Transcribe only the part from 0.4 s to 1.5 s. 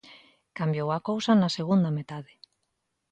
Cambiou a cousa na